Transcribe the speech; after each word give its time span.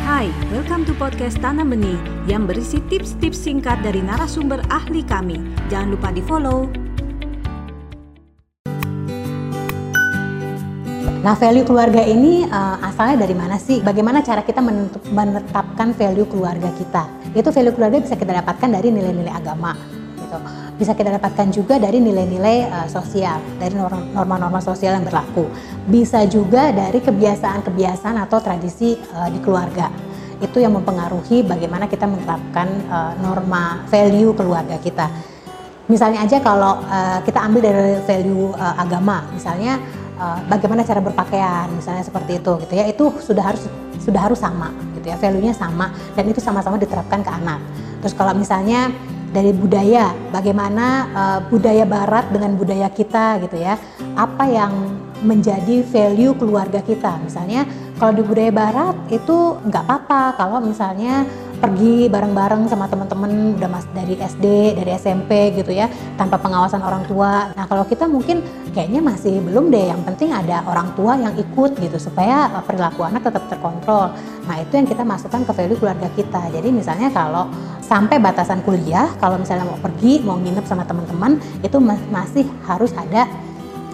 Hai, 0.00 0.32
welcome 0.48 0.88
to 0.88 0.96
podcast 0.96 1.36
Tanam 1.44 1.76
Benih 1.76 2.00
yang 2.24 2.48
berisi 2.48 2.80
tips-tips 2.88 3.36
singkat 3.36 3.84
dari 3.84 4.00
narasumber 4.00 4.64
ahli 4.72 5.04
kami. 5.04 5.36
Jangan 5.68 5.92
lupa 5.92 6.08
di-follow. 6.08 6.72
Nah, 11.20 11.36
value 11.36 11.68
keluarga 11.68 12.00
ini 12.00 12.48
uh, 12.48 12.80
asalnya 12.80 13.28
dari 13.28 13.36
mana 13.36 13.60
sih? 13.60 13.84
Bagaimana 13.84 14.24
cara 14.24 14.40
kita 14.40 14.64
menetapkan 15.12 15.92
value 15.92 16.24
keluarga 16.24 16.72
kita? 16.80 17.04
Itu 17.36 17.52
value 17.52 17.76
keluarga 17.76 18.00
bisa 18.00 18.16
kita 18.16 18.32
dapatkan 18.40 18.72
dari 18.72 18.88
nilai-nilai 18.88 19.36
agama, 19.36 19.76
gitu. 20.30 20.38
Bisa 20.78 20.94
kita 20.94 21.10
dapatkan 21.18 21.50
juga 21.50 21.74
dari 21.82 21.98
nilai-nilai 21.98 22.70
uh, 22.70 22.88
sosial, 22.88 23.42
dari 23.58 23.74
norma-norma 24.14 24.62
sosial 24.62 24.96
yang 24.96 25.04
berlaku. 25.04 25.50
Bisa 25.90 26.22
juga 26.30 26.70
dari 26.70 27.02
kebiasaan-kebiasaan 27.02 28.16
atau 28.22 28.38
tradisi 28.38 28.94
uh, 28.94 29.26
di 29.26 29.42
keluarga. 29.42 29.90
Itu 30.40 30.62
yang 30.62 30.72
mempengaruhi 30.78 31.44
bagaimana 31.44 31.90
kita 31.90 32.06
menerapkan 32.06 32.68
uh, 32.88 33.12
norma 33.18 33.84
value 33.90 34.32
keluarga 34.32 34.78
kita. 34.78 35.10
Misalnya 35.90 36.22
aja 36.22 36.38
kalau 36.38 36.80
uh, 36.86 37.18
kita 37.26 37.42
ambil 37.42 37.60
dari 37.66 37.98
value 38.06 38.54
uh, 38.54 38.78
agama, 38.78 39.26
misalnya 39.34 39.76
bagaimana 40.52 40.84
cara 40.84 41.00
berpakaian 41.00 41.72
misalnya 41.72 42.04
seperti 42.04 42.44
itu 42.44 42.52
gitu 42.60 42.76
ya 42.76 42.84
itu 42.92 43.08
sudah 43.24 43.40
harus 43.40 43.64
sudah 44.04 44.20
harus 44.20 44.36
sama 44.36 44.68
gitu 44.92 45.08
ya 45.08 45.16
value-nya 45.16 45.56
sama 45.56 45.96
dan 46.12 46.28
itu 46.28 46.44
sama-sama 46.44 46.76
diterapkan 46.76 47.24
ke 47.24 47.32
anak 47.32 47.56
terus 48.04 48.12
kalau 48.12 48.36
misalnya 48.36 48.92
dari 49.30 49.54
budaya 49.54 50.10
bagaimana 50.34 50.86
uh, 51.14 51.38
budaya 51.46 51.86
barat 51.86 52.26
dengan 52.34 52.58
budaya 52.58 52.90
kita 52.90 53.38
gitu 53.46 53.56
ya. 53.62 53.78
Apa 54.18 54.44
yang 54.50 54.72
menjadi 55.22 55.86
value 55.86 56.34
keluarga 56.34 56.82
kita? 56.82 57.18
Misalnya 57.22 57.64
kalau 58.00 58.16
di 58.16 58.22
budaya 58.26 58.50
barat 58.50 58.96
itu 59.12 59.60
nggak 59.66 59.84
apa-apa 59.86 60.22
kalau 60.40 60.58
misalnya 60.64 61.28
pergi 61.60 62.08
bareng-bareng 62.08 62.66
sama 62.72 62.88
teman-teman 62.88 63.60
udah 63.60 63.68
mas 63.68 63.84
dari 63.92 64.16
SD, 64.16 64.74
dari 64.80 64.90
SMP 64.96 65.52
gitu 65.54 65.70
ya, 65.70 65.86
tanpa 66.16 66.40
pengawasan 66.40 66.80
orang 66.80 67.04
tua. 67.04 67.52
Nah 67.52 67.68
kalau 67.68 67.84
kita 67.84 68.08
mungkin 68.08 68.40
kayaknya 68.72 69.04
masih 69.04 69.44
belum 69.44 69.68
deh. 69.68 69.92
Yang 69.92 70.02
penting 70.08 70.32
ada 70.32 70.64
orang 70.64 70.96
tua 70.96 71.20
yang 71.20 71.36
ikut 71.36 71.76
gitu 71.76 72.00
supaya 72.00 72.48
eh, 72.48 72.64
perilaku 72.64 73.04
anak 73.04 73.28
tetap 73.28 73.44
terkontrol. 73.52 74.16
Nah 74.48 74.56
itu 74.58 74.72
yang 74.74 74.88
kita 74.88 75.04
masukkan 75.04 75.44
ke 75.44 75.52
value 75.52 75.78
keluarga 75.78 76.08
kita. 76.16 76.42
Jadi 76.48 76.68
misalnya 76.72 77.12
kalau 77.12 77.52
sampai 77.84 78.16
batasan 78.16 78.64
kuliah, 78.64 79.12
kalau 79.20 79.36
misalnya 79.36 79.68
mau 79.68 79.78
pergi, 79.78 80.24
mau 80.24 80.40
nginep 80.40 80.64
sama 80.64 80.88
teman-teman, 80.88 81.36
itu 81.60 81.76
masih 82.08 82.48
harus 82.64 82.90
ada 82.96 83.28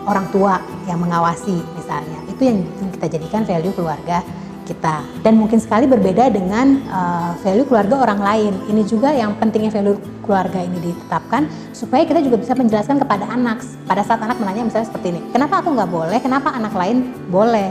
orang 0.06 0.30
tua 0.30 0.62
yang 0.86 1.02
mengawasi 1.02 1.58
misalnya. 1.74 2.22
Itu 2.30 2.46
yang 2.46 2.62
kita 2.94 3.18
jadikan 3.18 3.42
value 3.42 3.74
keluarga 3.74 4.22
kita 4.66 5.06
dan 5.22 5.38
mungkin 5.38 5.62
sekali 5.62 5.86
berbeda 5.86 6.26
dengan 6.34 6.82
uh, 6.90 7.32
value 7.40 7.64
keluarga 7.70 8.02
orang 8.02 8.20
lain. 8.20 8.52
Ini 8.66 8.82
juga 8.82 9.14
yang 9.14 9.38
pentingnya 9.38 9.70
value 9.70 9.96
keluarga 10.26 10.58
ini 10.58 10.82
ditetapkan 10.82 11.46
supaya 11.70 12.02
kita 12.02 12.18
juga 12.26 12.42
bisa 12.42 12.58
menjelaskan 12.58 12.98
kepada 12.98 13.30
anak 13.30 13.62
pada 13.86 14.02
saat 14.02 14.18
anak 14.18 14.42
menanya 14.42 14.66
misalnya 14.66 14.90
seperti 14.90 15.14
ini, 15.14 15.20
kenapa 15.30 15.62
aku 15.62 15.70
nggak 15.70 15.90
boleh, 15.90 16.18
kenapa 16.18 16.50
anak 16.50 16.74
lain 16.74 17.14
boleh? 17.30 17.70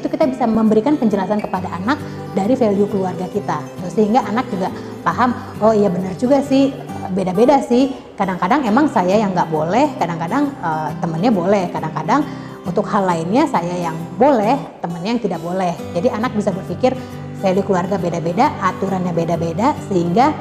Itu 0.00 0.08
kita 0.08 0.24
bisa 0.24 0.48
memberikan 0.48 0.96
penjelasan 0.96 1.44
kepada 1.44 1.68
anak 1.76 2.00
dari 2.32 2.56
value 2.56 2.88
keluarga 2.88 3.28
kita 3.28 3.60
sehingga 3.92 4.24
anak 4.24 4.48
juga 4.48 4.72
paham, 5.04 5.36
oh 5.60 5.76
iya 5.76 5.92
benar 5.92 6.16
juga 6.16 6.40
sih 6.40 6.72
beda-beda 7.12 7.60
sih. 7.60 7.92
Kadang-kadang 8.16 8.64
emang 8.68 8.86
saya 8.88 9.16
yang 9.16 9.32
nggak 9.32 9.48
boleh, 9.48 9.96
kadang-kadang 9.98 10.52
uh, 10.60 10.92
temennya 11.00 11.32
boleh, 11.32 11.68
kadang-kadang 11.72 12.22
untuk 12.68 12.84
hal 12.88 13.08
lainnya 13.08 13.48
saya 13.48 13.72
yang 13.90 13.96
boleh, 14.20 14.56
temennya 14.84 15.10
yang 15.16 15.22
tidak 15.22 15.40
boleh. 15.40 15.72
Jadi 15.96 16.08
anak 16.12 16.36
bisa 16.36 16.52
berpikir 16.52 16.92
value 17.40 17.64
keluarga 17.64 17.96
beda-beda, 17.96 18.52
aturannya 18.60 19.12
beda-beda 19.16 19.72
sehingga 19.88 20.32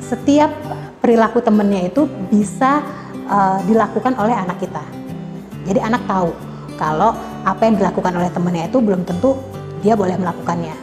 setiap 0.00 0.48
perilaku 1.04 1.44
temennya 1.44 1.92
itu 1.92 2.08
bisa 2.32 2.80
uh, 3.28 3.60
dilakukan 3.68 4.16
oleh 4.16 4.34
anak 4.34 4.58
kita. 4.62 4.82
Jadi 5.68 5.80
anak 5.84 6.02
tahu 6.08 6.32
kalau 6.80 7.12
apa 7.44 7.62
yang 7.68 7.76
dilakukan 7.76 8.16
oleh 8.16 8.30
temennya 8.32 8.70
itu 8.72 8.78
belum 8.80 9.04
tentu 9.04 9.36
dia 9.84 9.94
boleh 9.94 10.16
melakukannya. 10.16 10.74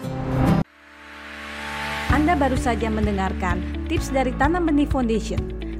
Anda 2.13 2.37
baru 2.37 2.55
saja 2.55 2.87
mendengarkan 2.87 3.85
tips 3.91 4.13
dari 4.13 4.31
Tanam 4.37 4.69
Benih 4.69 4.87
Foundation. 4.87 5.54